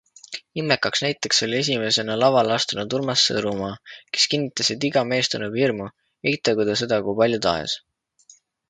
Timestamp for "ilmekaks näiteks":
0.59-1.41